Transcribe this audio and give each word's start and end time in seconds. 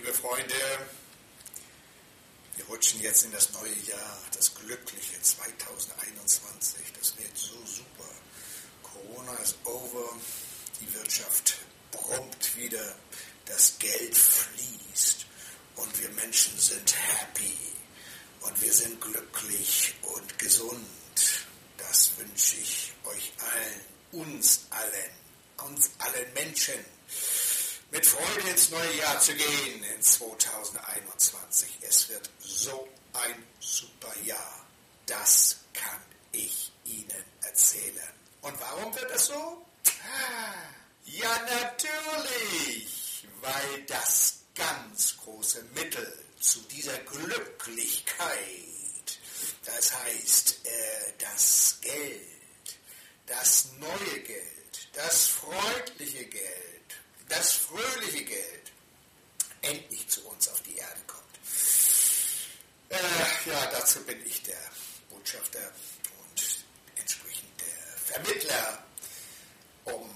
liebe 0.00 0.14
Freunde, 0.14 0.54
wir 2.56 2.64
rutschen 2.66 3.02
jetzt 3.02 3.24
in 3.24 3.32
das 3.32 3.52
neue 3.52 3.76
Jahr, 3.86 4.18
das 4.34 4.54
glückliche 4.54 5.20
2021. 5.20 6.80
Das 6.98 7.18
wird 7.18 7.36
so 7.36 7.54
super. 7.66 8.08
Corona 8.82 9.34
ist 9.42 9.56
over, 9.64 10.16
die 10.80 10.94
Wirtschaft 10.94 11.58
brummt 11.90 12.56
wieder, 12.56 12.96
das 13.44 13.78
Geld 13.78 14.16
fließt 14.16 15.26
und 15.76 16.00
wir 16.00 16.08
Menschen 16.12 16.58
sind 16.58 16.94
happy 16.96 17.58
und 18.40 18.62
wir 18.62 18.72
sind 18.72 18.98
glücklich 19.02 19.94
und 20.14 20.38
gesund. 20.38 20.86
Das 21.76 22.12
wünsche 22.16 22.56
ich 22.56 22.92
euch 23.04 23.32
allen, 23.52 24.24
uns 24.24 24.60
allen, 24.70 25.68
uns 25.68 25.90
allen 25.98 26.32
Menschen 26.32 26.86
mit 27.90 28.06
Freude 28.06 28.50
ins 28.50 28.70
neue 28.70 28.96
Jahr 28.98 29.18
zu 29.20 29.34
gehen 29.34 29.82
in 29.82 30.02
2021. 30.02 31.68
Es 31.82 32.08
wird 32.08 32.30
so 32.38 32.88
ein 33.12 33.44
super 33.58 34.12
Jahr. 34.24 34.66
Das 35.06 35.58
kann 35.72 36.00
ich 36.32 36.72
Ihnen 36.84 37.24
erzählen. 37.42 38.12
Und 38.42 38.58
warum 38.60 38.94
wird 38.94 39.10
es 39.10 39.26
so? 39.26 39.66
Ja, 41.04 41.40
natürlich, 41.40 43.26
weil 43.40 43.82
das 43.86 44.40
ganz 44.54 45.16
große 45.18 45.64
Mittel 45.74 46.24
zu 46.40 46.60
dieser 46.62 46.96
Glücklichkeit, 46.98 48.38
das 49.64 49.94
heißt 49.94 50.60
äh, 50.64 51.12
das 51.18 51.78
Geld, 51.80 52.26
das 53.26 53.68
neue 53.78 54.20
Geld, 54.20 54.88
das 54.92 55.26
freundliche 55.26 56.24
Geld, 56.26 56.69
das 57.30 57.52
fröhliche 57.52 58.24
Geld 58.24 58.72
endlich 59.62 60.06
zu 60.08 60.26
uns 60.28 60.48
auf 60.48 60.60
die 60.62 60.76
Erde 60.76 61.00
kommt. 61.06 61.24
Äh, 62.90 63.48
ja, 63.48 63.66
dazu 63.66 64.00
bin 64.04 64.24
ich 64.26 64.42
der 64.42 64.60
Botschafter 65.08 65.72
und 66.18 66.64
entsprechend 66.96 67.60
der 67.60 68.14
Vermittler, 68.14 68.84
um 69.84 70.10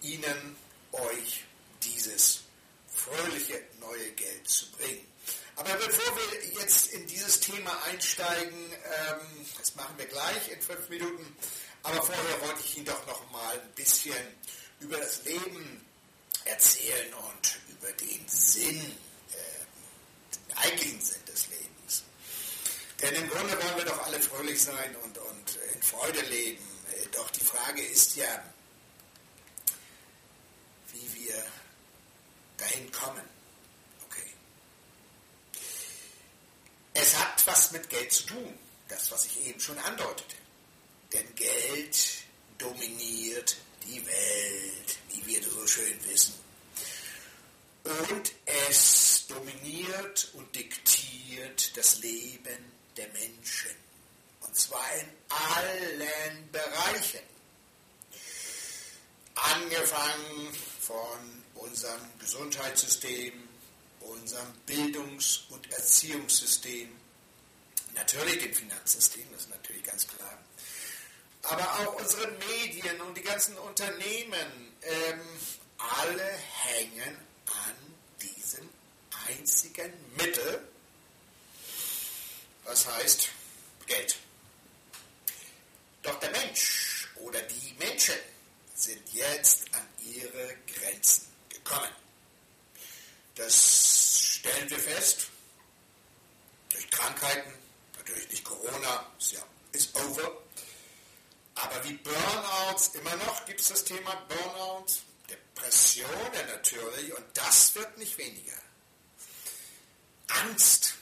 Ihnen, 0.00 0.56
euch 0.92 1.44
dieses 1.82 2.40
fröhliche 2.88 3.62
neue 3.78 4.10
Geld 4.12 4.48
zu 4.48 4.70
bringen. 4.72 5.06
Aber 5.56 5.74
bevor 5.74 6.16
wir 6.16 6.62
jetzt 6.62 6.88
in 6.88 7.06
dieses 7.06 7.40
Thema 7.40 7.82
einsteigen, 7.84 8.72
ähm, 8.72 9.46
das 9.58 9.74
machen 9.74 9.98
wir 9.98 10.06
gleich 10.06 10.50
in 10.50 10.62
fünf 10.62 10.88
Minuten, 10.88 11.36
aber 11.82 12.02
vorher 12.02 12.40
wollte 12.40 12.60
ich 12.64 12.76
Ihnen 12.76 12.86
doch 12.86 13.06
noch 13.06 13.30
mal 13.30 13.60
ein 13.60 13.74
bisschen 13.74 14.16
über 14.80 14.96
das 14.96 15.24
Leben 15.24 15.84
erzählen 16.48 17.14
und 17.14 17.58
über 17.70 17.92
den 17.92 18.26
Sinn, 18.28 18.80
äh, 18.80 20.34
den 20.34 20.56
eigentlichen 20.56 21.00
Sinn 21.00 21.24
des 21.26 21.48
Lebens. 21.48 22.04
Denn 23.00 23.14
im 23.14 23.28
Grunde 23.28 23.52
wollen 23.62 23.76
wir 23.76 23.84
doch 23.84 24.06
alle 24.06 24.20
fröhlich 24.20 24.60
sein 24.60 24.96
und, 24.96 25.18
und 25.18 25.58
in 25.74 25.82
Freude 25.82 26.20
leben. 26.22 26.64
Doch 27.12 27.30
die 27.30 27.44
Frage 27.44 27.82
ist 27.82 28.16
ja, 28.16 28.44
wie 30.92 31.14
wir 31.14 31.44
dahin 32.56 32.90
kommen. 32.90 33.22
Okay. 34.06 34.32
Es 36.94 37.16
hat 37.16 37.46
was 37.46 37.70
mit 37.70 37.88
Geld 37.88 38.12
zu 38.12 38.24
tun, 38.24 38.58
das, 38.88 39.10
was 39.10 39.26
ich 39.26 39.46
eben 39.46 39.60
schon 39.60 39.78
andeutete. 39.78 40.36
Denn 41.12 41.34
Geld 41.36 42.24
dominiert 42.58 43.56
die 43.84 44.04
Welt, 44.04 44.98
wie 45.24 45.26
wir 45.26 45.42
so 45.42 45.66
schön 45.66 45.98
wissen. 46.04 46.34
Und 47.84 48.32
es 48.44 49.26
dominiert 49.28 50.30
und 50.34 50.54
diktiert 50.54 51.76
das 51.76 52.00
Leben 52.00 52.72
der 52.96 53.08
Menschen. 53.08 53.70
Und 54.40 54.56
zwar 54.56 54.86
in 54.94 55.08
allen 55.28 56.50
Bereichen. 56.52 57.20
Angefangen 59.34 60.54
von 60.80 61.44
unserem 61.54 62.18
Gesundheitssystem, 62.18 63.32
unserem 64.00 64.52
Bildungs- 64.66 65.44
und 65.50 65.70
Erziehungssystem, 65.72 66.88
natürlich 67.94 68.38
dem 68.38 68.52
Finanzsystem, 68.52 69.26
das 69.32 69.42
ist 69.42 69.50
natürlich 69.50 69.84
ganz 69.84 70.06
klar, 70.06 70.38
aber 71.50 71.64
auch 71.80 71.94
unsere 71.94 72.30
Medien 72.32 73.00
und 73.00 73.16
die 73.16 73.22
ganzen 73.22 73.56
Unternehmen, 73.58 74.76
ähm, 74.82 75.20
alle 75.78 76.30
hängen 76.64 77.16
an 77.46 77.94
diesem 78.20 78.68
einzigen 79.28 79.92
Mittel, 80.16 80.68
was 82.64 82.86
heißt 82.86 83.28
Geld. 83.86 84.18
Doch 86.02 86.18
der 86.20 86.30
Mensch 86.30 87.08
oder 87.16 87.40
die 87.42 87.74
Menschen 87.78 88.16
sind 88.74 89.02
jetzt 89.12 89.74
an 89.74 89.86
ihre 90.00 90.56
Grenzen 90.66 91.26
gekommen. 91.48 91.90
Das 93.34 94.36
stellen 94.36 94.68
wir 94.68 94.78
fest 94.78 95.28
durch 96.70 96.90
Krankheiten, 96.90 97.52
natürlich 97.96 98.28
nicht 98.30 98.44
Corona, 98.44 99.06
ist 99.18 99.32
ja 99.32 99.42
ist 99.72 99.94
over. 99.96 100.47
Aber 101.62 101.84
wie 101.84 101.94
Burnouts, 101.94 102.88
immer 102.88 103.16
noch 103.16 103.44
gibt 103.44 103.60
es 103.60 103.68
das 103.68 103.84
Thema 103.84 104.14
Burnouts, 104.28 105.00
Depressionen 105.28 106.46
natürlich, 106.46 107.12
und 107.12 107.24
das 107.34 107.74
wird 107.74 107.98
nicht 107.98 108.16
weniger. 108.16 108.56
Angst 110.28 110.94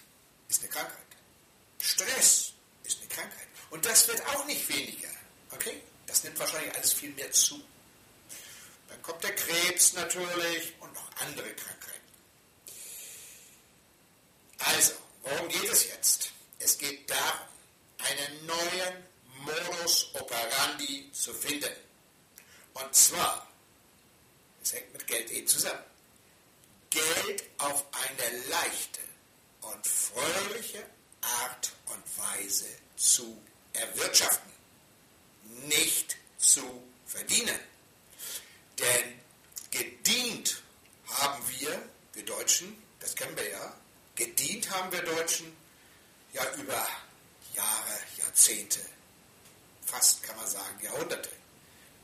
ist 0.49 0.63
eine 0.63 0.71
Krankheit. 0.71 1.07
Stress 1.81 2.53
ist 2.85 3.01
eine 3.01 3.09
Krankheit. 3.09 3.49
Und 3.71 3.85
das 3.85 4.09
wird 4.09 4.25
auch 4.29 4.45
nicht 4.47 4.69
weniger. 4.69 5.11
Okay? 5.51 5.83
Das 6.07 6.25
nimmt 6.25 6.39
wahrscheinlich 6.39 6.75
alles 6.75 6.93
viel 6.93 7.11
mehr 7.11 7.31
zu. 7.33 7.63
Dann 8.89 9.03
kommt 9.03 9.23
der 9.25 9.35
Krebs 9.35 9.93
natürlich 9.93 10.75
und 10.81 10.93
noch 10.95 11.11
andere 11.17 11.53
Krankheiten. 11.55 12.01
Also, 14.59 14.93
worum 15.23 15.49
geht 15.49 15.69
es 15.71 15.87
jetzt? 15.87 16.33
Es 16.59 16.79
geht 16.79 17.11
darum, 17.11 17.49
einen 17.99 18.47
neuen 18.47 19.06
Modus 19.47 20.11
operandi 20.15 21.11
zu 21.13 21.33
finden. 21.33 21.73
Und 22.75 22.95
zwar, 22.95 23.47
es 24.63 24.73
hängt 24.73 24.93
mit 24.93 25.07
Geld 25.07 25.31
eh 25.33 25.45
zusammen, 25.45 25.85
Geld 26.91 27.45
auf 27.59 27.85
eine 27.93 28.39
leichte 28.49 29.01
und 29.63 29.87
fröhliche 29.87 30.85
Art 31.21 31.73
und 31.87 32.03
Weise 32.19 32.67
zu 32.97 33.41
erwirtschaften, 33.73 34.53
nicht 35.67 36.17
zu 36.39 36.83
verdienen. 37.07 37.59
Denn 38.79 39.21
gedient 39.71 40.63
haben 41.07 41.43
wir, 41.49 41.89
wir 42.13 42.25
Deutschen, 42.25 42.83
das 43.01 43.15
kennen 43.15 43.37
wir 43.37 43.49
ja, 43.49 43.77
gedient 44.15 44.71
haben 44.71 44.91
wir 44.93 45.03
Deutschen 45.03 45.57
ja 46.33 46.43
über 46.55 46.87
Jahre, 47.55 47.99
Jahrzehnte, 48.19 48.81
fast 49.87 50.23
kann 50.23 50.37
man 50.37 50.47
sagen 50.47 50.83
Jahrhunderte. 50.83 51.31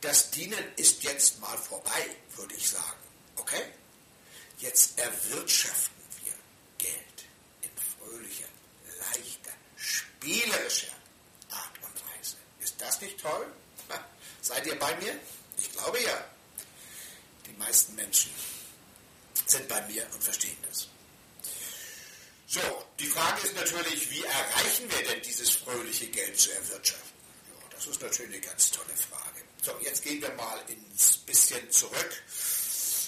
Das 0.01 0.31
Dienen 0.31 0.65
ist 0.77 1.03
jetzt 1.03 1.41
mal 1.41 1.57
vorbei, 1.59 2.17
würde 2.37 2.55
ich 2.55 2.71
sagen. 2.71 3.03
Okay? 3.37 3.63
Jetzt 4.59 4.99
erwirtschaften 4.99 6.03
wir 6.25 6.33
Geld 6.79 7.27
in 7.63 7.71
fröhlicher, 7.77 8.49
leichter, 8.99 9.53
spielerischer 9.77 10.93
Art 11.51 11.73
und 11.83 11.95
Weise. 11.95 12.37
Ist 12.61 12.81
das 12.81 13.01
nicht 13.01 13.21
toll? 13.21 13.47
Seid 14.41 14.67
ihr 14.67 14.79
bei 14.79 14.95
mir? 14.97 15.19
Ich 15.57 15.71
glaube 15.73 16.03
ja. 16.03 16.25
Die 17.47 17.53
meisten 17.53 17.95
Menschen 17.95 18.33
sind 19.47 19.69
bei 19.69 19.81
mir 19.83 20.05
und 20.13 20.23
verstehen 20.23 20.57
das. 20.69 20.89
So, 22.47 22.61
die 22.99 23.07
Frage 23.07 23.47
ist 23.47 23.55
natürlich, 23.55 24.11
wie 24.11 24.23
erreichen 24.23 24.91
wir 24.91 25.09
denn 25.09 25.23
dieses 25.23 25.51
fröhliche 25.51 26.07
Geld 26.09 26.39
zu 26.39 26.53
erwirtschaften? 26.53 27.12
Das 27.85 27.97
ist 27.97 28.03
natürlich 28.03 28.33
eine 28.35 28.41
ganz 28.41 28.71
tolle 28.71 28.95
Frage. 28.97 29.43
So, 29.61 29.77
jetzt 29.81 30.05
gehen 30.05 30.23
wir 30.23 30.33
mal 30.35 30.63
ins 30.69 31.17
bisschen 31.19 31.69
zurück, 31.73 32.23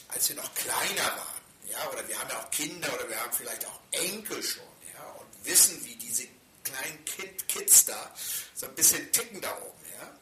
als 0.09 0.29
wir 0.29 0.35
noch 0.35 0.53
kleiner 0.55 1.07
waren. 1.17 1.43
Ja, 1.69 1.89
oder 1.93 2.07
wir 2.09 2.19
haben 2.19 2.29
ja 2.29 2.43
auch 2.43 2.51
Kinder 2.51 2.93
oder 2.93 3.09
wir 3.09 3.21
haben 3.21 3.33
vielleicht 3.33 3.65
auch 3.67 3.81
Enkel 3.93 4.43
schon, 4.43 4.65
ja, 4.93 5.05
und 5.13 5.47
wissen, 5.47 5.85
wie 5.85 5.95
diese 5.95 6.27
kleinen 6.65 7.05
kind, 7.05 7.47
Kids 7.47 7.85
da 7.85 8.15
so 8.55 8.67
ein 8.67 8.75
bisschen 8.75 9.13
ticken 9.13 9.41
da 9.41 9.57
oben, 9.59 9.85
ja. 9.97 10.19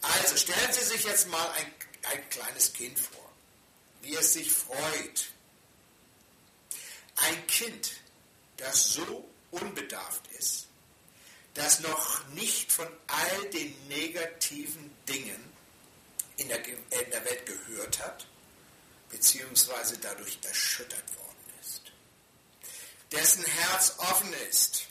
Also 0.00 0.36
stellen 0.36 0.72
Sie 0.72 0.84
sich 0.84 1.04
jetzt 1.04 1.28
mal 1.28 1.50
ein, 1.52 1.74
ein 2.10 2.30
kleines 2.30 2.72
Kind 2.72 2.98
vor, 2.98 3.30
wie 4.00 4.14
es 4.14 4.32
sich 4.32 4.50
freut. 4.50 5.26
Ein 7.16 7.46
Kind, 7.48 7.92
das 8.56 8.94
so 8.94 9.28
unbedarft 9.50 10.26
ist, 10.38 10.69
das 11.54 11.80
noch 11.80 12.26
nicht 12.28 12.70
von 12.70 12.88
all 13.06 13.50
den 13.50 13.74
negativen 13.88 14.90
Dingen 15.08 15.52
in 16.36 16.48
der, 16.48 16.66
in 16.66 17.10
der 17.10 17.24
Welt 17.24 17.46
gehört 17.46 17.98
hat, 18.00 18.26
beziehungsweise 19.10 19.98
dadurch 19.98 20.38
erschüttert 20.44 21.16
worden 21.16 21.26
ist. 21.60 21.82
dessen 23.12 23.44
Herz 23.44 23.94
offen 23.98 24.32
ist 24.48 24.86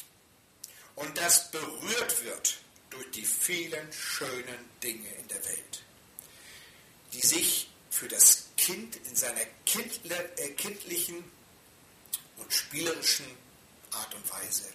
und 0.95 1.17
das 1.17 1.50
berührt 1.51 2.23
wird 2.23 2.57
durch 2.89 3.09
die 3.12 3.25
vielen 3.25 3.91
schönen 3.94 4.69
Dinge 4.83 5.07
in 5.15 5.27
der 5.29 5.44
Welt, 5.45 5.83
die 7.13 7.25
sich 7.25 7.69
für 7.89 8.07
das 8.07 8.47
Kind 8.57 8.95
in 9.07 9.15
seiner 9.15 9.41
äh, 9.41 10.50
kindlichen 10.55 11.23
und 12.38 12.53
spielerischen 12.53 13.25
Art 13.91 14.13
und 14.13 14.31
Weise 14.31 14.69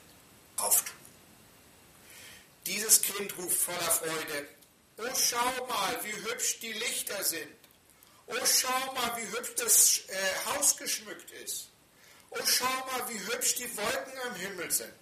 auftun. 0.57 1.04
Dieses 2.67 3.03
Kind 3.03 3.37
ruft 3.37 3.59
voller 3.59 3.91
Freude, 3.91 4.49
oh 4.99 5.15
schau 5.15 5.67
mal, 5.67 5.99
wie 6.05 6.13
hübsch 6.13 6.61
die 6.61 6.73
Lichter 6.73 7.23
sind. 7.23 7.53
Oh 8.27 8.47
schau 8.47 8.93
mal, 8.95 9.17
wie 9.17 9.37
hübsch 9.37 9.55
das 9.57 10.01
äh, 10.09 10.35
Haus 10.47 10.77
geschmückt 10.77 11.31
ist. 11.33 11.69
Oh 12.31 12.39
schau 12.47 12.65
mal, 12.65 13.09
wie 13.09 13.21
hübsch 13.21 13.57
die 13.57 13.77
Wolken 13.77 14.19
am 14.27 14.35
Himmel 14.37 14.71
sind. 14.71 14.95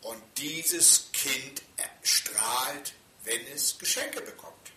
Und 0.00 0.22
dieses 0.38 1.10
Kind 1.12 1.62
strahlt, 2.02 2.94
wenn 3.24 3.46
es 3.48 3.78
Geschenke 3.78 4.20
bekommt. 4.22 4.72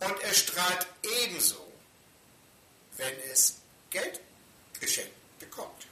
Und 0.00 0.20
er 0.20 0.34
strahlt 0.34 0.86
ebenso, 1.22 1.72
wenn 2.96 3.18
es 3.32 3.54
Geld 3.90 4.20
geschenkt 4.78 5.14
bekommt. 5.38 5.86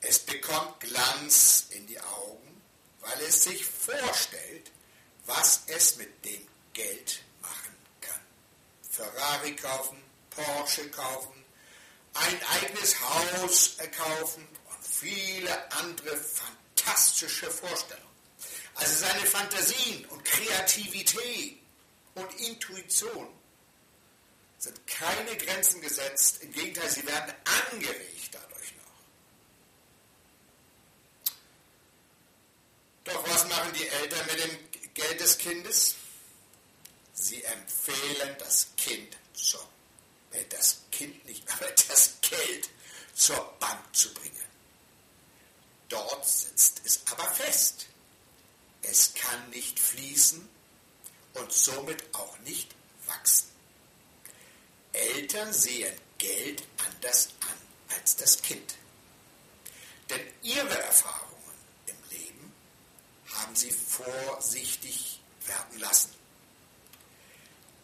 Es 0.00 0.18
bekommt 0.18 0.80
Glanz 0.80 1.66
in 1.70 1.86
die 1.86 2.00
Augen, 2.00 2.62
weil 3.00 3.20
es 3.22 3.44
sich 3.44 3.64
vorstellt, 3.64 4.70
was 5.24 5.62
es 5.66 5.96
mit 5.96 6.24
dem 6.24 6.46
Geld 6.72 7.22
machen 7.42 7.74
kann. 8.00 8.20
Ferrari 8.88 9.56
kaufen, 9.56 10.02
Porsche 10.30 10.88
kaufen, 10.90 11.44
ein 12.14 12.40
eigenes 12.62 13.00
Haus 13.00 13.76
kaufen 13.96 14.46
und 14.68 14.86
viele 14.86 15.72
andere 15.72 16.16
fantastische 16.16 17.50
Vorstellungen. 17.50 18.06
Also 18.76 19.06
seine 19.06 19.26
Fantasien 19.26 20.04
und 20.06 20.24
Kreativität 20.24 21.58
und 22.14 22.40
Intuition 22.40 23.28
sind 24.58 24.86
keine 24.86 25.36
Grenzen 25.36 25.80
gesetzt. 25.80 26.42
Im 26.42 26.52
Gegenteil, 26.52 26.90
sie 26.90 27.06
werden 27.06 27.34
angeregt 27.70 28.30
dadurch 28.32 28.74
noch. 28.76 28.82
Doch 33.06 33.28
was 33.28 33.48
machen 33.48 33.72
die 33.72 33.86
Eltern 33.86 34.26
mit 34.26 34.44
dem 34.44 34.94
Geld 34.94 35.20
des 35.20 35.38
Kindes? 35.38 35.94
Sie 37.14 37.42
empfehlen 37.44 38.36
das 38.38 38.68
Kind 38.76 39.16
zur, 39.32 39.66
äh, 40.32 40.44
das 40.50 40.78
Kind 40.90 41.24
nicht, 41.24 41.48
aber 41.52 41.70
das 41.88 42.14
Geld 42.20 42.68
zur 43.14 43.40
Bank 43.60 43.80
zu 43.94 44.12
bringen. 44.12 44.44
Dort 45.88 46.28
sitzt 46.28 46.82
es 46.84 47.00
aber 47.06 47.30
fest. 47.30 47.86
Es 48.82 49.14
kann 49.14 49.50
nicht 49.50 49.78
fließen 49.78 50.48
und 51.34 51.52
somit 51.52 52.02
auch 52.14 52.38
nicht 52.40 52.74
wachsen. 53.06 53.48
Eltern 54.92 55.52
sehen 55.52 55.94
Geld 56.18 56.62
anders 56.78 57.28
an 57.40 57.96
als 57.96 58.16
das 58.16 58.42
Kind. 58.42 58.74
Denn 60.10 60.20
ihre 60.42 60.64
Leben 60.64 61.25
haben 63.38 63.54
sie 63.54 63.70
vorsichtig 63.70 65.20
werden 65.46 65.78
lassen. 65.78 66.14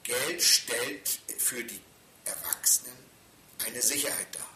Geld 0.03 0.43
stellt 0.43 1.21
für 1.39 1.63
die 1.63 1.81
Erwachsenen 2.25 2.97
eine 3.65 3.81
Sicherheit 3.81 4.35
dar. 4.35 4.49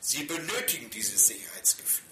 Sie 0.00 0.24
benötigen 0.24 0.90
dieses 0.90 1.26
Sicherheitsgefühl, 1.26 2.04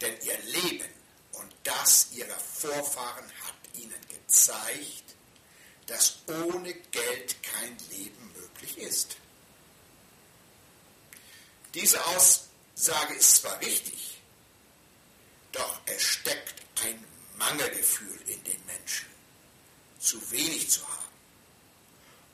denn 0.00 0.14
ihr 0.22 0.38
Leben 0.60 0.88
und 1.32 1.52
das 1.64 2.08
ihrer 2.12 2.38
Vorfahren 2.38 3.30
hat 3.44 3.78
ihnen 3.78 4.00
gezeigt, 4.08 5.14
dass 5.86 6.18
ohne 6.26 6.72
Geld 6.72 7.42
kein 7.42 7.76
Leben 7.90 8.32
möglich 8.34 8.78
ist. 8.78 9.16
Diese 11.74 12.04
Aussage 12.06 13.14
ist 13.14 13.36
zwar 13.36 13.60
richtig, 13.60 14.19
doch 15.52 15.80
es 15.86 16.02
steckt 16.02 16.54
ein 16.84 17.02
Mangelgefühl 17.36 18.20
in 18.26 18.42
den 18.44 18.64
Menschen, 18.66 19.06
zu 19.98 20.30
wenig 20.30 20.70
zu 20.70 20.86
haben. 20.86 21.00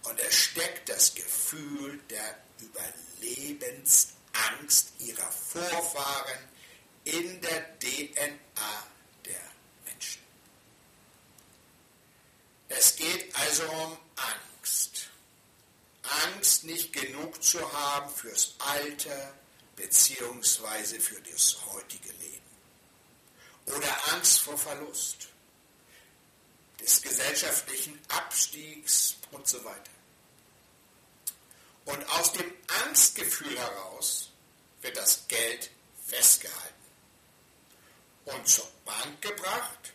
Und 0.04 0.20
es 0.20 0.34
steckt 0.34 0.88
das 0.88 1.14
Gefühl 1.14 2.00
der 2.10 2.38
Überlebensangst 2.60 4.92
ihrer 4.98 5.32
Vorfahren 5.32 6.38
in 7.04 7.40
der 7.40 7.78
DNA 7.78 8.86
der 9.24 9.40
Menschen. 9.84 10.22
Es 12.68 12.96
geht 12.96 13.34
also 13.36 13.62
um 13.68 13.96
Angst. 14.16 15.08
Angst, 16.02 16.64
nicht 16.64 16.92
genug 16.92 17.42
zu 17.42 17.72
haben 17.72 18.12
fürs 18.14 18.54
Alter 18.58 19.34
bzw. 19.76 21.00
für 21.00 21.20
das 21.20 21.56
heutige 21.66 22.12
Leben. 22.12 22.45
Oder 23.66 24.12
Angst 24.12 24.40
vor 24.40 24.56
Verlust, 24.56 25.28
des 26.80 27.02
gesellschaftlichen 27.02 28.00
Abstiegs 28.08 29.16
und 29.32 29.46
so 29.46 29.62
weiter. 29.64 29.90
Und 31.86 32.08
aus 32.10 32.32
dem 32.32 32.52
Angstgefühl 32.84 33.58
heraus 33.58 34.30
wird 34.82 34.96
das 34.96 35.26
Geld 35.28 35.70
festgehalten 36.06 36.74
und 38.26 38.48
zur 38.48 38.68
Bank 38.84 39.20
gebracht, 39.22 39.92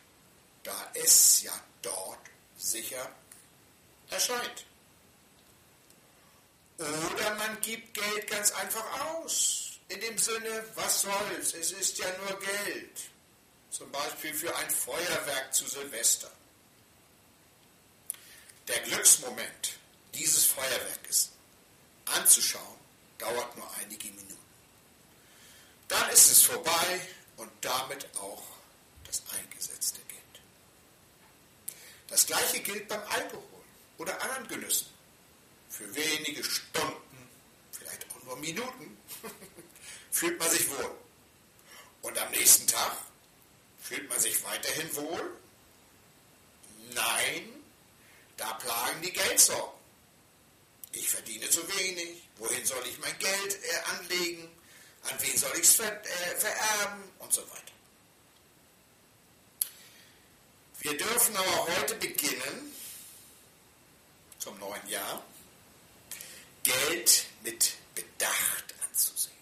da 0.63 0.91
es 0.93 1.43
ja 1.43 1.53
dort 1.81 2.19
sicher 2.57 3.09
erscheint. 4.09 4.65
Oder 6.77 7.35
man 7.35 7.59
gibt 7.61 7.93
Geld 7.93 8.27
ganz 8.27 8.51
einfach 8.51 9.01
aus. 9.11 9.73
In 9.89 9.99
dem 9.99 10.17
Sinne, 10.17 10.63
was 10.75 11.01
soll's, 11.01 11.53
es 11.53 11.71
ist 11.71 11.97
ja 11.97 12.07
nur 12.17 12.39
Geld. 12.39 13.01
Zum 13.71 13.89
Beispiel 13.89 14.33
für 14.33 14.53
ein 14.53 14.69
Feuerwerk 14.69 15.53
zu 15.53 15.65
Silvester. 15.65 16.29
Der 18.67 18.79
Glücksmoment 18.81 19.73
dieses 20.13 20.43
Feuerwerkes 20.45 21.31
anzuschauen, 22.05 22.77
dauert 23.17 23.55
nur 23.55 23.73
einige 23.75 24.09
Minuten. 24.09 24.37
Dann 25.87 26.09
ist 26.09 26.31
es 26.31 26.43
vorbei 26.43 27.01
und 27.37 27.49
damit 27.61 28.07
auch 28.17 28.43
das 29.05 29.23
eingesetzte 29.37 30.01
Geld. 30.01 30.41
Das 32.07 32.25
gleiche 32.25 32.59
gilt 32.59 32.89
beim 32.89 33.01
Alkohol 33.09 33.63
oder 33.97 34.21
anderen 34.21 34.47
Genüssen. 34.49 34.87
Für 35.69 35.95
wenige 35.95 36.43
Stunden, 36.43 37.29
vielleicht 37.71 38.05
auch 38.11 38.23
nur 38.23 38.35
Minuten, 38.35 38.97
fühlt 40.11 40.37
man 40.37 40.49
sich 40.49 40.69
wohl. 40.69 40.91
Und 42.01 42.17
am 42.17 42.31
nächsten 42.31 42.67
Tag 42.67 42.97
fühlt 43.91 44.09
man 44.09 44.19
sich 44.19 44.41
weiterhin 44.45 44.95
wohl? 44.95 45.37
Nein, 46.93 47.63
da 48.37 48.53
plagen 48.53 49.01
die 49.01 49.11
Geldsorgen. 49.11 49.79
Ich 50.93 51.09
verdiene 51.09 51.49
zu 51.49 51.61
wenig, 51.77 52.23
wohin 52.37 52.65
soll 52.65 52.85
ich 52.87 52.97
mein 52.99 53.17
Geld 53.19 53.63
äh, 53.63 53.97
anlegen, 53.97 54.49
an 55.03 55.17
wen 55.19 55.37
soll 55.37 55.51
ich 55.55 55.63
es 55.63 55.75
ver 55.75 56.01
äh, 56.03 56.35
vererben 56.37 57.03
und 57.19 57.33
so 57.33 57.41
weiter. 57.41 57.73
Wir 60.79 60.97
dürfen 60.97 61.35
aber 61.35 61.67
heute 61.77 61.95
beginnen, 61.95 62.73
zum 64.39 64.57
neuen 64.59 64.87
Jahr, 64.87 65.23
Geld 66.63 67.25
mit 67.43 67.73
Bedacht 67.93 68.73
anzusehen 68.87 69.35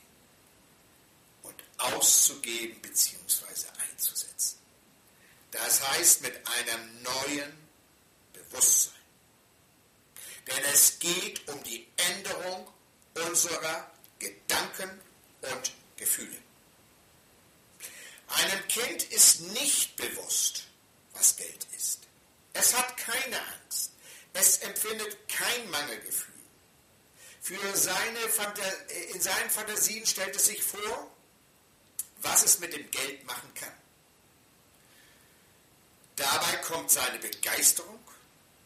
und 1.44 1.56
auszugeben 1.78 2.82
bzw. 2.82 3.39
Das 5.52 5.88
heißt 5.90 6.22
mit 6.22 6.36
einem 6.48 7.02
neuen 7.02 7.70
Bewusstsein. 8.34 8.94
Denn 10.48 10.64
es 10.74 11.00
geht 11.00 11.48
um 11.48 11.64
die 11.64 11.88
Änderung 11.98 12.72
unserer 13.16 13.92
Gedanken 14.20 15.02
und 15.42 15.72
Gefühle. 15.96 16.38
Einem 18.28 18.68
Kind 18.68 19.04
ist 19.12 19.42
nicht 19.42 19.96
bewusst, 19.96 20.66
was 21.14 21.36
Geld 21.36 21.68
ist. 21.78 22.00
Es 22.54 22.76
hat 22.76 22.96
keine 22.98 23.40
Angst. 23.42 23.92
Es 24.34 24.58
empfindet 24.60 25.18
kein 25.28 25.70
Mangelgefühl. 25.72 26.34
Für 27.42 27.76
seine 27.76 28.20
in 29.12 29.22
seinen 29.22 29.50
Fantasien 29.50 30.06
stellt 30.06 30.36
es 30.36 30.46
sich 30.46 30.62
vor, 30.62 31.12
was 32.22 32.44
es 32.44 32.60
mit 32.60 32.74
dem 32.74 32.90
Geld 32.92 33.26
machen 33.26 33.52
kann. 33.56 33.74
Kommt 36.70 36.92
seine 36.92 37.18
Begeisterung, 37.18 38.00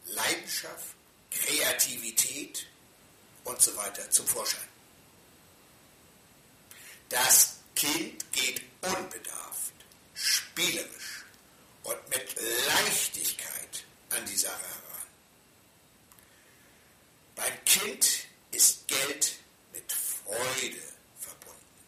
Leidenschaft, 0.04 0.94
Kreativität 1.30 2.66
und 3.44 3.62
so 3.62 3.74
weiter 3.76 4.10
zum 4.10 4.26
Vorschein. 4.26 4.68
Das 7.08 7.60
Kind 7.74 8.30
geht 8.30 8.60
unbedarft, 8.82 9.72
spielerisch 10.12 11.24
und 11.84 12.08
mit 12.10 12.36
Leichtigkeit 12.66 13.84
an 14.10 14.26
die 14.26 14.36
Sache 14.36 14.60
heran. 14.60 15.06
Beim 17.36 17.64
Kind 17.64 18.26
ist 18.50 18.86
Geld 18.86 19.32
mit 19.72 19.90
Freude 19.90 20.82
verbunden. 21.20 21.86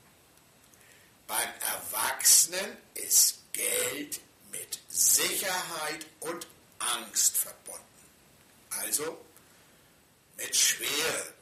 Beim 1.27 1.51
Erwachsenen 1.61 2.79
ist 2.95 3.39
Geld 3.53 4.19
mit 4.59 4.79
Sicherheit 4.89 6.07
und 6.21 6.47
Angst 6.79 7.37
verbunden. 7.37 7.85
Also 8.71 9.19
mit 10.37 10.55
Schwere. 10.55 11.33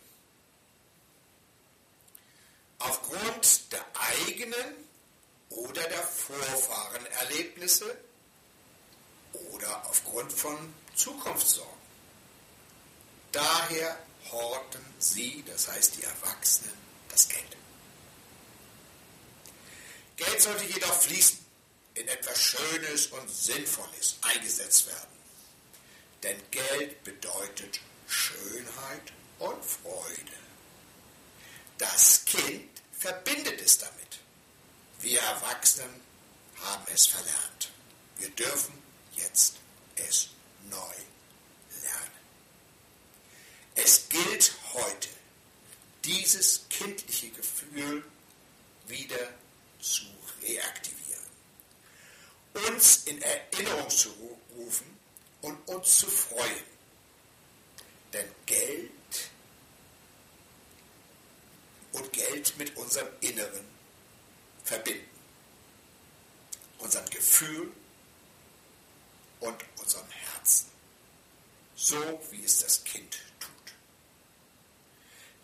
Aufgrund 2.78 3.72
der 3.72 3.84
eigenen 3.94 4.84
oder 5.50 5.82
der 5.84 6.02
Vorfahrenerlebnisse 6.02 7.96
oder 9.52 9.86
aufgrund 9.88 10.32
von 10.32 10.74
Zukunftssorgen. 10.94 11.72
Daher 13.32 13.98
horten 14.30 14.84
sie, 14.98 15.44
das 15.46 15.68
heißt 15.68 15.96
die 15.96 16.04
Erwachsenen, 16.04 16.74
das 17.08 17.28
Geld. 17.28 17.56
Geld 20.16 20.40
sollte 20.40 20.64
jedoch 20.64 20.94
fließen, 20.94 21.43
in 21.94 22.08
etwas 22.08 22.40
Schönes 22.40 23.06
und 23.08 23.28
Sinnvolles 23.30 24.16
eingesetzt 24.22 24.86
werden. 24.86 25.14
Denn 26.22 26.40
Geld 26.50 27.04
bedeutet 27.04 27.80
Schönheit 28.08 29.12
und 29.38 29.64
Freude. 29.64 30.32
Das 31.78 32.24
Kind 32.24 32.82
verbindet 32.98 33.60
es 33.60 33.78
damit. 33.78 34.20
Wir 35.00 35.20
Erwachsenen 35.20 36.00
haben 36.62 36.84
es 36.92 37.06
verlernt. 37.06 37.70
Wir 38.16 38.30
dürfen 38.30 38.72
jetzt 39.16 39.54
es 39.96 40.28
neu 40.70 40.94
lernen. 41.82 42.10
Es 43.74 44.08
gilt 44.08 44.54
heute, 44.72 45.08
dieses 46.04 46.62
kindliche 46.68 47.30
Gefühl 47.30 48.04
wieder 48.86 49.34
zu 49.80 50.04
reaktivieren, 50.42 51.13
uns 52.54 53.04
in 53.04 53.20
Erinnerung 53.20 53.90
zu 53.90 54.10
rufen 54.56 54.98
und 55.42 55.68
uns 55.68 55.98
zu 55.98 56.06
freuen. 56.06 56.64
Denn 58.12 58.28
Geld 58.46 58.90
und 61.92 62.12
Geld 62.12 62.56
mit 62.56 62.76
unserem 62.76 63.08
Inneren 63.20 63.64
verbinden. 64.62 65.10
Unserem 66.78 67.08
Gefühl 67.10 67.72
und 69.40 69.64
unserem 69.80 70.08
Herzen. 70.10 70.66
So 71.76 72.20
wie 72.30 72.44
es 72.44 72.58
das 72.58 72.84
Kind 72.84 73.18
tut. 73.40 73.74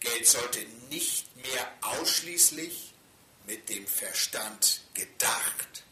Geld 0.00 0.26
sollte 0.26 0.64
nicht 0.90 1.34
mehr 1.36 1.72
ausschließlich 1.82 2.92
mit 3.46 3.68
dem 3.68 3.86
Verstand 3.86 4.82
gedacht, 4.94 5.84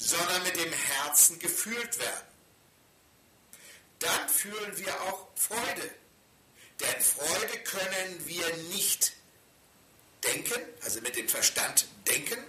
sondern 0.00 0.42
mit 0.42 0.56
dem 0.56 0.72
Herzen 0.72 1.38
gefühlt 1.38 1.98
werden. 1.98 2.26
Dann 3.98 4.28
fühlen 4.30 4.78
wir 4.78 5.00
auch 5.02 5.28
Freude. 5.36 5.94
Denn 6.80 7.02
Freude 7.02 7.58
können 7.64 8.26
wir 8.26 8.56
nicht 8.72 9.12
denken, 10.24 10.62
also 10.82 11.02
mit 11.02 11.16
dem 11.16 11.28
Verstand 11.28 11.86
denken, 12.08 12.42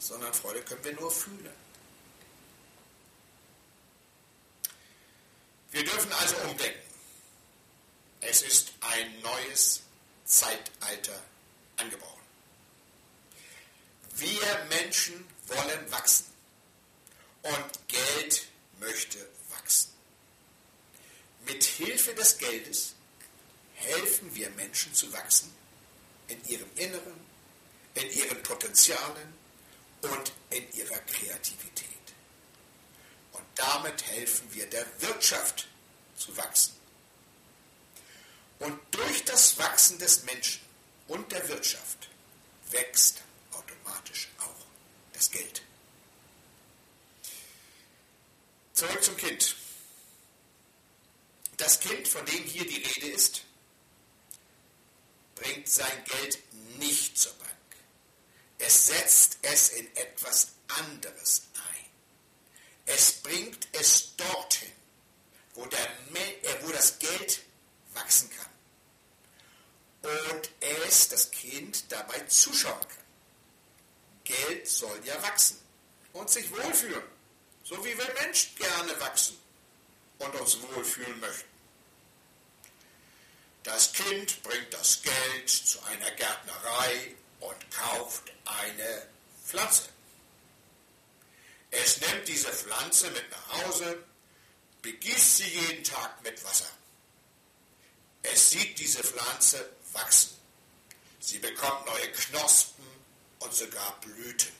sondern 0.00 0.34
Freude 0.34 0.62
können 0.62 0.82
wir 0.82 0.94
nur 0.94 1.12
fühlen. 1.12 1.54
Wir 5.70 5.84
dürfen 5.84 6.12
also 6.12 6.36
umdenken. 6.38 6.80
Es 8.20 8.42
ist 8.42 8.72
ein 8.80 9.20
neues 9.20 9.82
Zeitalter 10.24 11.22
angebrochen. 11.76 12.20
Wir 14.16 14.66
Menschen 14.68 15.24
wollen 15.46 15.92
wachsen 15.92 16.29
und 17.42 17.88
Geld 17.88 18.46
möchte 18.78 19.18
wachsen. 19.50 19.90
Mit 21.46 21.64
Hilfe 21.64 22.14
des 22.14 22.38
Geldes 22.38 22.94
helfen 23.74 24.34
wir 24.34 24.50
Menschen 24.50 24.94
zu 24.94 25.12
wachsen 25.12 25.52
in 26.28 26.44
ihrem 26.46 26.70
Inneren, 26.76 27.20
in 27.94 28.10
ihren 28.10 28.42
Potenzialen 28.42 29.34
und 30.02 30.32
in 30.50 30.72
ihrer 30.72 30.98
Kreativität. 30.98 31.86
Und 33.32 33.44
damit 33.54 34.06
helfen 34.06 34.46
wir 34.52 34.66
der 34.68 34.86
Wirtschaft 35.00 35.66
zu 36.16 36.36
wachsen. 36.36 36.74
Und 38.58 38.78
durch 38.90 39.24
das 39.24 39.56
Wachsen 39.58 39.98
des 39.98 40.24
Menschen 40.24 40.60
und 41.08 41.32
der 41.32 41.48
Wirtschaft 41.48 42.08
wächst 42.70 43.22
automatisch 43.52 44.28
auch 44.38 44.66
das 45.14 45.30
Geld. 45.30 45.62
Zurück 48.80 49.04
zum 49.04 49.16
Kind. 49.18 49.56
Das 51.58 51.80
Kind, 51.80 52.08
von 52.08 52.24
dem 52.24 52.44
hier 52.44 52.66
die 52.66 52.82
Rede 52.82 53.08
ist, 53.08 53.42
bringt 55.34 55.68
sein 55.68 56.02
Geld 56.06 56.38
nicht 56.78 57.18
zur 57.18 57.34
Bank. 57.34 57.50
Es 58.56 58.86
setzt 58.86 59.36
es 59.42 59.68
in 59.68 59.86
etwas 59.96 60.52
anderes 60.68 61.42
ein. 61.56 61.84
Es 62.86 63.20
bringt 63.20 63.68
es 63.72 64.16
dorthin, 64.16 64.72
wo, 65.52 65.66
der, 65.66 65.86
äh, 66.14 66.62
wo 66.62 66.72
das 66.72 66.98
Geld 66.98 67.42
wachsen 67.92 68.30
kann. 68.30 68.48
Und 70.32 70.50
es, 70.86 71.10
das 71.10 71.30
Kind, 71.30 71.92
dabei 71.92 72.20
zuschauen 72.20 72.80
kann. 72.80 73.04
Geld 74.24 74.66
soll 74.66 75.04
ja 75.04 75.22
wachsen 75.22 75.58
und 76.14 76.30
sich 76.30 76.50
wohlfühlen, 76.50 77.19
so 77.70 77.84
wie 77.84 77.96
wir 77.96 78.14
Menschen 78.14 78.56
gerne 78.56 79.00
wachsen 79.00 79.38
und 80.18 80.34
uns 80.34 80.60
wohlfühlen 80.60 81.20
möchten. 81.20 81.48
Das 83.62 83.92
Kind 83.92 84.42
bringt 84.42 84.74
das 84.74 85.00
Geld 85.02 85.48
zu 85.48 85.80
einer 85.84 86.10
Gärtnerei 86.10 87.14
und 87.38 87.70
kauft 87.70 88.32
eine 88.44 89.06
Pflanze. 89.46 89.88
Es 91.70 92.00
nimmt 92.00 92.26
diese 92.26 92.52
Pflanze 92.52 93.08
mit 93.12 93.30
nach 93.30 93.62
Hause, 93.62 94.02
begießt 94.82 95.36
sie 95.36 95.48
jeden 95.48 95.84
Tag 95.84 96.20
mit 96.24 96.42
Wasser. 96.42 96.70
Es 98.22 98.50
sieht 98.50 98.80
diese 98.80 99.04
Pflanze 99.04 99.70
wachsen. 99.92 100.36
Sie 101.20 101.38
bekommt 101.38 101.86
neue 101.86 102.10
Knospen 102.10 102.84
und 103.38 103.54
sogar 103.54 104.00
Blüten. 104.00 104.52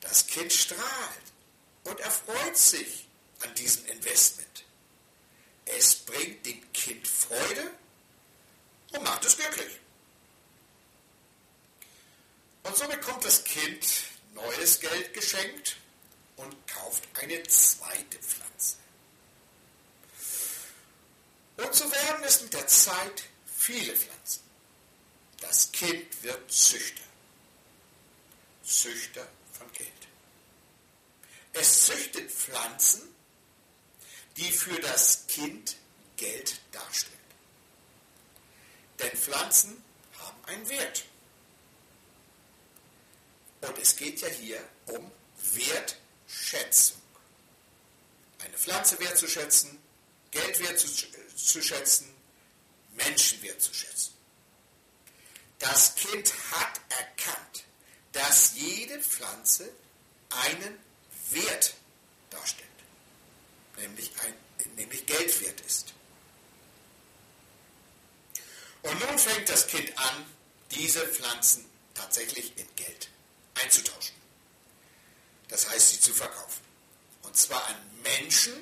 Das 0.00 0.24
Kind 0.28 0.52
strahlt 0.52 1.28
und 1.84 2.00
erfreut 2.00 2.56
sich 2.56 3.06
an 3.40 3.54
diesem 3.54 3.86
Investment. 3.86 4.64
Es 5.64 5.94
bringt 5.94 6.44
dem 6.46 6.72
Kind 6.72 7.06
Freude 7.06 7.70
und 8.92 9.04
macht 9.04 9.24
es 9.24 9.36
glücklich. 9.36 9.78
Und 12.62 12.76
so 12.76 12.86
bekommt 12.88 13.24
das 13.24 13.44
Kind 13.44 13.86
neues 14.34 14.80
Geld 14.80 15.14
geschenkt 15.14 15.76
und 16.36 16.54
kauft 16.66 17.04
eine 17.20 17.42
zweite 17.44 18.18
Pflanze. 18.18 18.76
Und 21.56 21.74
so 21.74 21.90
werden 21.90 22.24
es 22.24 22.42
mit 22.42 22.52
der 22.52 22.66
Zeit 22.66 23.24
viele 23.46 23.94
Pflanzen. 23.94 24.42
Das 25.40 25.72
Kind 25.72 26.22
wird 26.22 26.50
Züchter. 26.50 27.02
Züchter 28.64 29.26
von 29.52 29.70
Geld. 29.72 30.07
Es 31.52 31.86
züchtet 31.86 32.30
Pflanzen, 32.30 33.02
die 34.36 34.50
für 34.50 34.78
das 34.80 35.26
Kind 35.26 35.76
Geld 36.16 36.60
darstellt. 36.72 37.14
Denn 38.98 39.16
Pflanzen 39.16 39.82
haben 40.18 40.44
einen 40.46 40.68
Wert. 40.68 41.04
Und 43.60 43.78
es 43.78 43.96
geht 43.96 44.20
ja 44.20 44.28
hier 44.28 44.62
um 44.86 45.10
Wertschätzung. 45.52 47.00
Eine 48.40 48.56
Pflanze 48.56 48.98
wertzuschätzen, 49.00 49.78
Geld 50.30 50.60
wertzuschätzen, 50.60 52.14
Menschen 52.92 53.42
wertzuschätzen. 53.42 54.14
Das 55.58 55.94
Kind 55.96 56.32
hat 56.52 56.80
erkannt, 56.90 57.64
dass 58.12 58.54
jede 58.54 59.00
Pflanze 59.00 59.72
einen 60.30 60.78
Wert 61.30 61.74
darstellt 62.30 62.68
nämlich, 63.80 64.10
ein, 64.20 64.34
nämlich 64.76 65.06
Geld 65.06 65.40
wert 65.40 65.60
ist. 65.62 65.94
Und 68.82 69.00
nun 69.06 69.18
fängt 69.18 69.48
das 69.48 69.66
Kind 69.66 69.96
an, 69.98 70.26
diese 70.70 71.06
Pflanzen 71.08 71.64
tatsächlich 71.94 72.56
in 72.56 72.66
Geld 72.76 73.08
einzutauschen. 73.62 74.14
Das 75.48 75.68
heißt, 75.68 75.88
sie 75.90 76.00
zu 76.00 76.14
verkaufen. 76.14 76.62
Und 77.22 77.36
zwar 77.36 77.64
an 77.66 77.76
Menschen, 78.02 78.52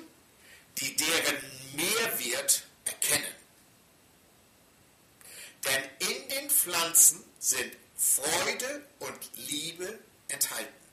die 0.79 0.97
deren 0.97 1.37
Mehrwert 1.75 2.63
erkennen. 2.85 3.35
Denn 5.65 6.11
in 6.11 6.29
den 6.29 6.51
Pflanzen 6.51 7.25
sind 7.39 7.77
Freude 7.97 8.87
und 9.01 9.19
Liebe 9.37 9.99
enthalten. 10.29 10.86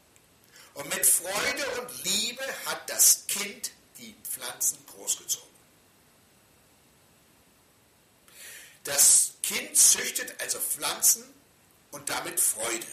Und 0.74 0.90
mit 0.90 1.06
Freude 1.06 1.82
und 1.82 2.04
Liebe 2.04 2.44
hat 2.66 2.90
das 2.90 3.28
Kind 3.28 3.72
die 3.98 4.16
Pflanzen 4.24 4.78
großgezogen. 4.88 5.54
Das 8.84 9.34
Kind 9.44 9.78
züchtet 9.78 10.40
also 10.42 10.60
Pflanzen 10.60 11.24
und 11.92 12.10
damit 12.10 12.40
Freude. 12.40 12.88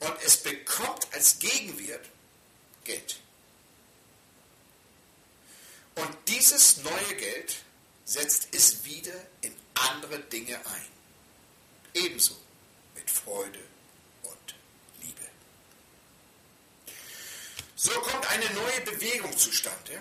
Und 0.00 0.14
es 0.24 0.36
bekommt 0.36 1.06
als 1.12 1.38
Gegenwert 1.38 2.08
Geld. 2.84 3.20
Und 5.94 6.16
dieses 6.26 6.78
neue 6.78 7.16
Geld 7.16 7.56
setzt 8.04 8.48
es 8.52 8.84
wieder 8.84 9.14
in 9.42 9.54
andere 9.74 10.18
Dinge 10.20 10.56
ein. 10.66 10.88
Ebenso 11.94 12.36
mit 12.94 13.10
Freude 13.10 13.60
und 14.22 14.54
Liebe. 15.02 15.28
So 17.76 17.92
kommt 18.00 18.26
eine 18.30 18.50
neue 18.62 18.80
Bewegung 18.82 19.36
zustande. 19.36 20.00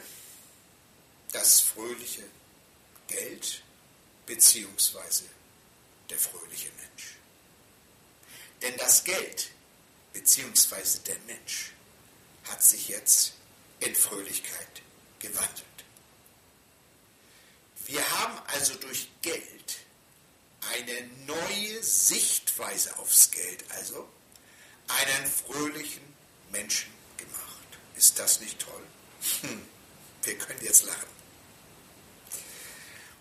Das 1.32 1.62
fröhliche 1.62 2.24
Geld 3.08 3.64
beziehungsweise 4.26 5.24
der 6.10 6.20
fröhliche 6.20 6.70
Mensch. 6.78 7.16
Denn 8.62 8.78
das 8.78 9.04
Geld 9.04 9.52
beziehungsweise 10.14 11.00
der 11.00 11.18
Mensch 11.26 11.72
hat 12.50 12.64
sich 12.64 12.90
jetzt 12.90 13.34
in 13.80 13.96
Fröhlichkeit 13.96 14.82
gewandelt. 15.20 15.66
Wir 17.86 18.08
haben 18.20 18.38
also 18.48 18.76
durch 18.76 19.10
Geld 19.22 19.78
eine 20.74 21.08
neue 21.26 21.84
Sichtweise 21.84 22.98
aufs 23.00 23.32
Geld, 23.32 23.64
also 23.72 24.08
einen 24.88 25.26
fröhlichen 25.26 26.04
Menschen. 26.52 27.01
Ist 28.02 28.18
das 28.18 28.40
nicht 28.40 28.58
toll? 28.58 28.82
Hm, 29.42 29.62
wir 30.24 30.36
können 30.40 30.60
jetzt 30.64 30.86
lachen. 30.86 31.08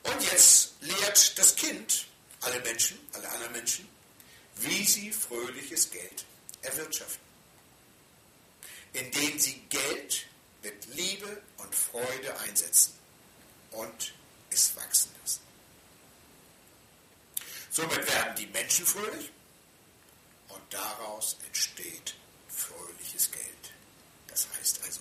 Und 0.04 0.22
jetzt 0.22 0.72
lehrt 0.80 1.38
das 1.38 1.54
Kind 1.54 2.06
alle 2.40 2.58
Menschen, 2.60 2.98
alle 3.12 3.28
anderen 3.28 3.52
Menschen, 3.52 3.86
wie 4.56 4.82
sie 4.86 5.12
fröhliches 5.12 5.90
Geld 5.90 6.24
erwirtschaften. 6.62 7.20
Indem 8.94 9.38
sie 9.38 9.60
Geld 9.68 10.26
mit 10.62 10.86
Liebe 10.96 11.42
und 11.58 11.74
Freude 11.74 12.40
einsetzen 12.40 12.94
und 13.72 14.14
es 14.48 14.74
wachsen 14.76 15.14
lassen. 15.20 15.40
Somit 17.70 18.10
werden 18.10 18.34
die 18.34 18.46
Menschen 18.46 18.86
fröhlich 18.86 19.30
und 20.48 20.62
daraus 20.72 21.36
entsteht 21.44 22.14
fröhliches 22.48 23.30
Geld. 23.30 23.59
Das 24.40 24.58
heißt 24.58 24.80
also 24.84 25.00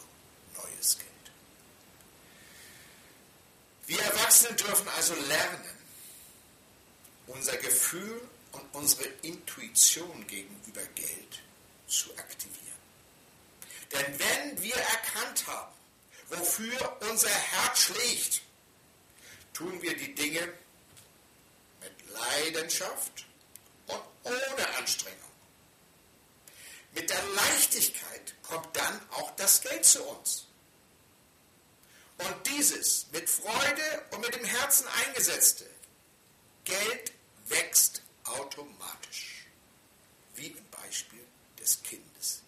neues 0.56 0.98
Geld. 0.98 1.10
Wir 3.88 4.02
Erwachsenen 4.02 4.58
dürfen 4.58 4.88
also 4.90 5.16
lernen, 5.16 5.78
unser 7.28 7.56
Gefühl 7.58 8.28
und 8.52 8.64
unsere 8.74 9.06
Intuition 9.22 10.28
gegenüber 10.28 10.84
Geld 10.96 11.42
zu 11.88 12.12
aktivieren. 12.18 12.60
Denn 13.94 14.20
wenn 14.20 14.62
wir 14.62 14.76
erkannt 14.76 15.48
haben, 15.48 15.74
wofür 16.30 16.98
unser 17.10 17.30
Herz 17.30 17.80
schlägt, 17.84 18.42
tun 19.54 19.82
wir 19.82 19.96
die 19.96 20.14
Dinge 20.16 20.54
mit 21.80 22.12
Leidenschaft 22.12 23.26
und 23.88 24.02
ohne 24.24 24.78
Anstrengung. 24.78 25.29
Mit 26.94 27.10
der 27.10 27.24
Leichtigkeit 27.24 28.36
kommt 28.44 28.76
dann 28.76 29.10
auch 29.12 29.32
das 29.36 29.62
Geld 29.62 29.86
zu 29.86 30.04
uns. 30.04 30.48
Und 32.18 32.48
dieses 32.48 33.08
mit 33.12 33.30
Freude 33.30 34.04
und 34.12 34.22
mit 34.22 34.36
dem 34.36 34.44
Herzen 34.44 34.86
eingesetzte 35.06 35.66
Geld 36.66 37.14
wächst 37.48 38.02
automatisch, 38.26 39.46
wie 40.36 40.48
im 40.48 40.70
Beispiel 40.70 41.26
des 41.60 41.82
Kindes 41.84 42.42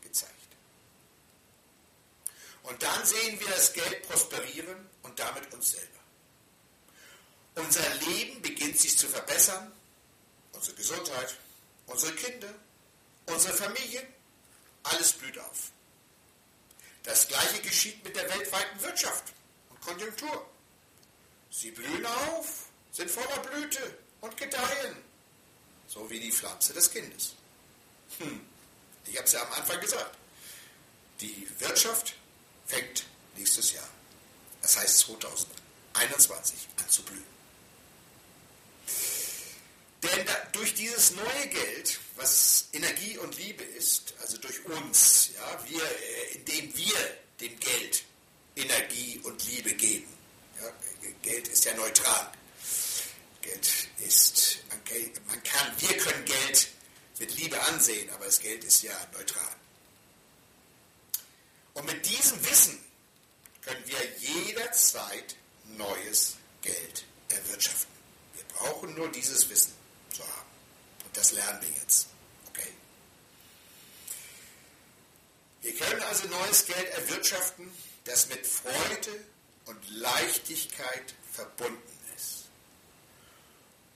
gezeigt. 0.00 0.32
Und 2.62 2.82
dann 2.82 3.04
sehen 3.04 3.38
wir 3.38 3.48
das 3.48 3.72
Geld 3.72 4.08
prosperieren 4.08 4.88
und 5.02 5.18
damit 5.18 5.52
uns 5.52 5.72
selber. 5.72 5.88
Unser 7.56 7.94
Leben 7.96 8.40
beginnt 8.40 8.78
sich 8.78 8.96
zu 8.96 9.08
verbessern, 9.08 9.72
unsere 10.52 10.76
Gesundheit, 10.76 11.36
unsere 11.86 12.14
Kinder, 12.14 12.54
unsere 13.26 13.54
Familie, 13.54 14.06
alles 14.84 15.12
blüht 15.12 15.38
auf. 15.38 15.70
Das 17.02 17.26
gleiche 17.28 17.60
geschieht 17.62 18.02
mit 18.04 18.14
der 18.14 18.28
weltweiten 18.28 18.80
Wirtschaft 18.80 19.32
und 19.70 19.80
Konjunktur. 19.80 20.46
Sie 21.50 21.70
blühen 21.70 22.06
auf, 22.06 22.66
sind 22.92 23.10
voller 23.10 23.38
Blüte 23.40 23.98
und 24.20 24.36
gedeihen, 24.36 24.96
so 25.88 26.08
wie 26.10 26.20
die 26.20 26.32
Pflanze 26.32 26.72
des 26.72 26.90
Kindes. 26.90 27.34
Hm. 28.18 28.46
Ich 29.06 29.16
habe 29.16 29.26
es 29.26 29.32
ja 29.32 29.42
am 29.42 29.52
Anfang 29.52 29.80
gesagt. 29.80 30.16
Die 31.20 31.48
Wirtschaft 31.58 32.14
fängt 32.66 33.04
nächstes 33.36 33.72
Jahr, 33.72 33.88
das 34.60 34.76
heißt 34.76 34.98
2021, 35.00 36.68
an 36.78 36.88
zu 36.88 37.02
blühen. 37.02 37.31
Denn 40.02 40.26
da, 40.26 40.34
durch 40.52 40.74
dieses 40.74 41.12
neue 41.14 41.46
Geld, 41.48 42.00
was 42.16 42.68
Energie 42.72 43.18
und 43.18 43.36
Liebe 43.38 43.62
ist, 43.62 44.14
also 44.20 44.36
durch 44.38 44.64
uns, 44.64 45.30
ja, 45.34 45.64
wir, 45.68 45.82
äh, 45.82 46.34
indem 46.34 46.76
wir 46.76 46.94
dem 47.40 47.58
Geld 47.60 48.04
Energie 48.56 49.20
und 49.22 49.44
Liebe 49.46 49.72
geben. 49.74 50.12
Ja, 50.60 50.72
Geld 51.22 51.48
ist 51.48 51.64
ja 51.64 51.74
neutral. 51.74 52.32
Geld 53.42 53.68
ist, 53.98 54.58
man, 54.68 55.42
kann, 55.42 55.72
wir 55.78 55.96
können 55.96 56.24
Geld 56.24 56.68
mit 57.18 57.34
Liebe 57.36 57.60
ansehen, 57.62 58.10
aber 58.10 58.26
das 58.26 58.40
Geld 58.40 58.64
ist 58.64 58.82
ja 58.82 58.92
neutral. 59.12 59.56
Und 61.74 61.86
mit 61.86 62.04
diesem 62.06 62.44
Wissen 62.44 62.84
können 63.62 63.82
wir 63.86 63.98
jederzeit 64.18 65.36
neues 65.64 66.36
Geld 66.60 67.04
erwirtschaften. 67.28 67.92
Wir 68.34 68.44
brauchen 68.44 68.94
nur 68.94 69.10
dieses 69.10 69.48
Wissen 69.48 69.81
das 71.22 71.30
lernen 71.30 71.62
wir 71.62 71.68
jetzt. 71.80 72.08
Okay? 72.48 72.72
Wir 75.60 75.72
können 75.76 76.02
also 76.02 76.26
neues 76.26 76.66
Geld 76.66 76.90
erwirtschaften, 76.94 77.70
das 78.02 78.28
mit 78.28 78.44
Freude 78.44 79.24
und 79.66 79.78
Leichtigkeit 79.90 81.14
verbunden 81.30 81.98
ist. 82.16 82.48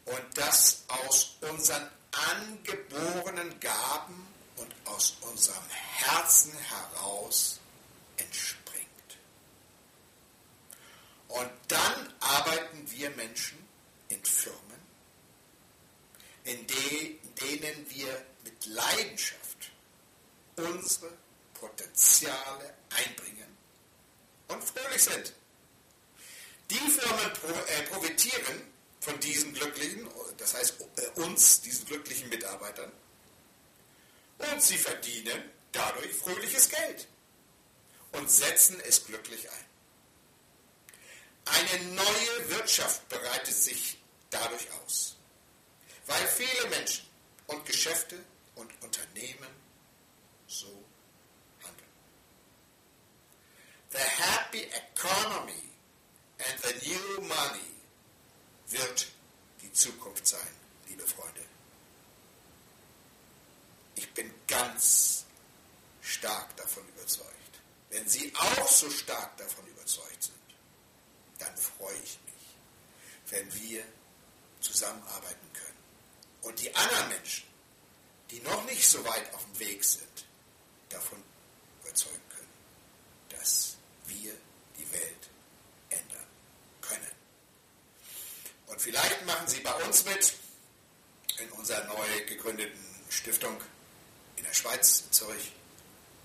Und 0.05 0.23
das 0.37 0.85
aus 0.87 1.37
unseren 1.41 1.91
angeborenen 2.31 3.59
Gaben 3.59 4.29
und 4.59 4.73
aus 4.85 5.17
unserem 5.23 5.69
Herzen 5.69 6.53
heraus 6.53 7.59
entspringt. 8.19 8.87
Und 11.27 11.51
dann 11.67 12.15
arbeiten 12.21 12.89
wir 12.93 13.11
Menschen 13.11 13.59
in 14.11 14.25
Firmen 14.25 14.66
in, 16.47 16.67
de, 16.67 17.19
denen 17.43 17.91
wir 17.91 18.25
mit 18.45 18.67
Leidenschaft 18.67 19.71
unsere 20.57 21.13
Potenziale 21.55 22.75
einbringen 22.91 23.57
und 24.49 24.63
fröhlich 24.63 25.03
sind. 25.03 25.35
Die 26.71 26.77
Firmen 26.77 27.33
pro, 27.35 27.49
äh, 27.49 27.83
profitieren 27.91 28.63
von 29.01 29.19
diesen 29.21 29.53
glücklichen, 29.55 30.09
das 30.39 30.55
heißt 30.55 30.77
äh, 30.97 31.21
uns, 31.21 31.61
diesen 31.61 31.85
glücklichen 31.87 32.29
Mitarbeitern, 32.29 32.93
und 34.39 34.63
sie 34.63 34.79
verdienen 34.79 35.51
dadurch 35.73 36.15
fröhliches 36.15 36.69
Geld 36.69 37.09
und 38.13 38.31
setzen 38.31 38.81
es 38.87 39.05
glücklich 39.05 39.49
ein. 39.51 39.65
Eine 41.47 41.85
neue 41.95 42.51
Wirtschaft 42.51 43.09
bereitet 43.09 43.55
sich 43.55 43.99
dadurch 44.31 44.67
aus 44.85 45.16
weil 46.07 46.27
viele 46.29 46.69
Menschen 46.69 47.07
und 47.49 47.65
Geschäfte 47.65 48.19
und 48.55 48.71
Unternehmen 48.83 49.49
so 50.47 50.85
handeln. 51.63 51.89
The 53.91 53.99
happy 53.99 54.63
economy 54.63 55.71
and 56.39 56.63
the 56.63 56.89
new 56.89 57.21
money 57.23 57.75
wird 58.69 59.09
die 59.63 59.73
Zukunft 59.73 60.27
sein, 60.27 60.55
liebe 60.89 61.07
Freunde. 61.07 61.41
Ich 63.97 64.13
bin 64.13 64.33
ganz 64.47 65.25
stark 66.03 66.57
davon 66.57 66.87
überzeugt. 66.89 67.33
Wenn 67.91 68.09
Sie 68.09 68.33
auch 68.35 68.69
so 68.69 68.91
stark 68.91 69.37
davon 69.37 69.67
überzeugt 69.67 70.23
sind, 70.23 70.37
dann 71.39 71.57
freue 71.57 71.97
ich 71.97 72.19
mich, 72.25 73.31
wenn 73.31 73.55
wir 73.55 73.85
zusammenarbeiten. 74.61 75.46
Und 76.47 76.61
die 76.61 76.73
anderen 76.77 77.09
Menschen, 77.09 77.43
die 78.31 78.39
noch 78.43 78.65
nicht 78.67 78.89
so 78.89 79.05
weit 79.05 79.35
auf 79.35 79.45
dem 79.47 79.59
Weg 79.59 79.83
sind, 79.83 80.25
davon 80.89 81.21
überzeugen 81.83 82.23
können, 82.29 83.41
dass 83.41 83.77
wir 84.07 84.33
die 84.79 84.93
Welt 84.93 85.29
ändern 85.91 86.27
können. 86.81 87.11
Und 88.69 88.81
vielleicht 88.81 89.27
machen 89.27 89.49
Sie 89.49 89.59
bei 89.59 89.75
uns 89.85 90.05
mit 90.05 90.35
in 91.39 91.51
unserer 91.51 91.85
neu 91.87 92.25
gegründeten 92.29 92.79
Stiftung 93.09 93.61
in 94.37 94.45
der 94.45 94.55
Schweiz, 94.55 95.01
in 95.01 95.13
Zürich. 95.13 95.53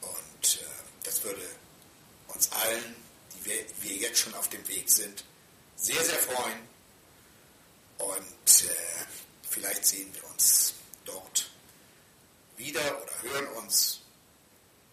Und 0.02 0.62
äh, 0.62 0.66
das 1.04 1.24
würde 1.24 1.50
uns 2.28 2.52
allen, 2.52 2.96
die 3.34 3.46
wir, 3.46 3.66
wir, 3.82 3.96
jetzt 3.96 4.20
schon 4.20 4.36
auf 4.36 4.50
dem 4.50 4.68
Weg 4.68 4.88
sind, 4.92 5.26
sehr, 5.78 6.04
sehr 6.06 6.20
freuen. 6.20 6.70
Und 7.98 8.66
äh, 8.66 9.06
vielleicht 9.52 9.86
sehen 9.86 10.14
wir 10.14 10.24
uns 10.32 10.74
dort 11.06 11.50
wieder 12.58 13.02
oder 13.02 13.22
hören 13.22 13.48
uns. 13.64 14.02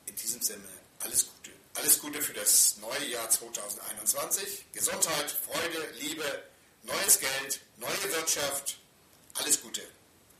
In 0.07 0.17
diesem 0.17 0.43
Sinne 0.43 0.69
alles 1.01 1.27
Gute. 1.27 1.51
Alles 1.75 2.01
Gute 2.01 2.21
für 2.21 2.33
das 2.33 2.77
neue 2.79 3.09
Jahr 3.09 3.31
2021. 3.31 4.67
Gesundheit, 4.73 5.31
Freude, 5.31 5.91
Liebe, 6.01 6.43
neues 6.83 7.21
Geld, 7.21 7.61
neue 7.77 8.13
Wirtschaft. 8.13 8.79
Alles 9.35 9.63
Gute. 9.63 9.83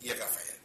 Ihr 0.01 0.19
Raphael. 0.21 0.59